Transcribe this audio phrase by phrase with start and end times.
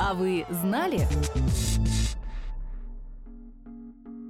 [0.00, 1.08] А вы знали?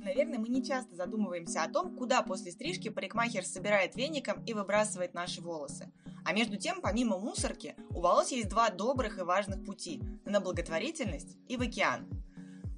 [0.02, 5.12] Наверное, мы не часто задумываемся о том, куда после стрижки парикмахер собирает веником и выбрасывает
[5.12, 5.92] наши волосы.
[6.24, 11.36] А между тем, помимо мусорки, у волос есть два добрых и важных пути– на благотворительность
[11.48, 12.08] и в океан.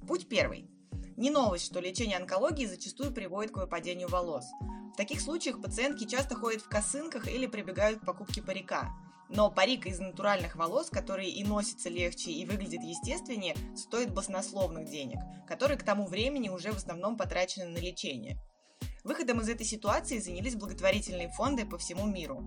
[0.05, 0.69] Путь первый.
[1.15, 4.45] Не новость, что лечение онкологии зачастую приводит к выпадению волос.
[4.93, 8.91] В таких случаях пациентки часто ходят в косынках или прибегают к покупке парика.
[9.33, 15.19] Но парик из натуральных волос, который и носится легче и выглядит естественнее, стоит баснословных денег,
[15.47, 18.37] которые к тому времени уже в основном потрачены на лечение.
[19.03, 22.43] Выходом из этой ситуации занялись благотворительные фонды по всему миру.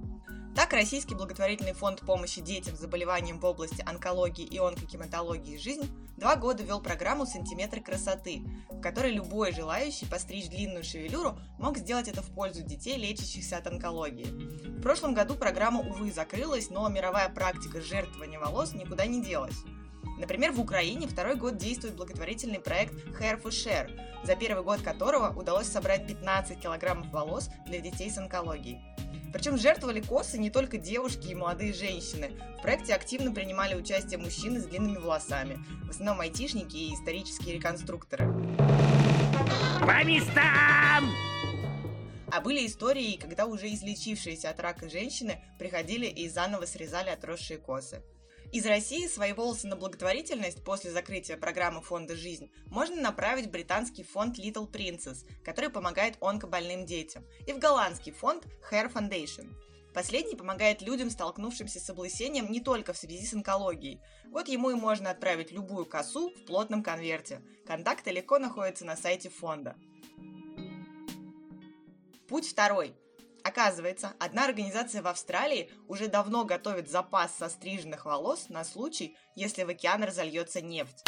[0.55, 6.37] Так, Российский благотворительный фонд помощи детям с заболеванием в области онкологии и онкогематологии «Жизнь» два
[6.37, 12.23] года вел программу «Сантиметры красоты», в которой любой желающий постричь длинную шевелюру мог сделать это
[12.23, 14.27] в пользу детей, лечащихся от онкологии.
[14.79, 19.57] В прошлом году программа, увы, закрылась, но мировая практика жертвования волос никуда не делась.
[20.19, 23.91] Например, в Украине второй год действует благотворительный проект Hair for Share,
[24.25, 28.81] за первый год которого удалось собрать 15 килограммов волос для детей с онкологией.
[29.33, 32.31] Причем жертвовали косы не только девушки и молодые женщины.
[32.59, 38.27] В проекте активно принимали участие мужчины с длинными волосами, в основном айтишники и исторические реконструкторы.
[39.81, 41.11] По местам!
[42.31, 48.03] А были истории, когда уже излечившиеся от рака женщины приходили и заново срезали отросшие косы.
[48.55, 54.05] Из России свои волосы на благотворительность после закрытия программы фонда «Жизнь» можно направить в британский
[54.05, 59.53] фонд Little Princess, который помогает онкобольным детям, и в голландский фонд Hair Foundation.
[59.93, 64.01] Последний помогает людям, столкнувшимся с облысением не только в связи с онкологией.
[64.31, 67.43] Вот ему и можно отправить любую косу в плотном конверте.
[67.67, 69.75] Контакты легко находятся на сайте фонда.
[72.29, 72.95] Путь второй.
[73.45, 79.69] Оказывается, одна организация в Австралии уже давно готовит запас состриженных волос на случай, если в
[79.69, 81.05] океан разольется нефть.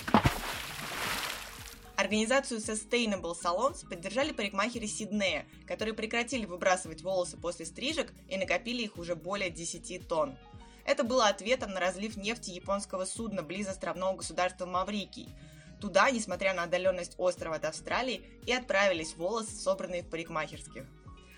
[1.97, 8.99] Организацию Sustainable Salons поддержали парикмахеры Сиднея, которые прекратили выбрасывать волосы после стрижек и накопили их
[8.99, 10.37] уже более 10 тонн.
[10.85, 15.35] Это было ответом на разлив нефти японского судна близ островного государства Маврикий.
[15.81, 20.85] Туда, несмотря на отдаленность острова от Австралии, и отправились волосы, собранные в парикмахерских.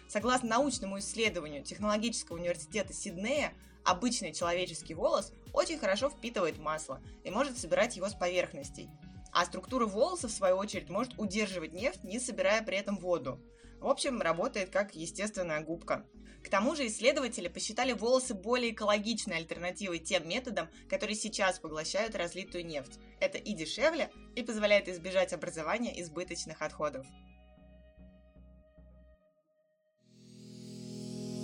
[0.08, 3.52] Согласно научному исследованию Технологического университета Сиднея,
[3.84, 8.88] обычный человеческий волос очень хорошо впитывает масло и может собирать его с поверхностей.
[9.32, 13.38] А структура волоса, в свою очередь, может удерживать нефть, не собирая при этом воду.
[13.80, 16.06] В общем, работает как естественная губка.
[16.42, 22.64] К тому же исследователи посчитали волосы более экологичной альтернативой тем методам, которые сейчас поглощают разлитую
[22.64, 22.98] нефть.
[23.20, 27.06] Это и дешевле, и позволяет избежать образования избыточных отходов.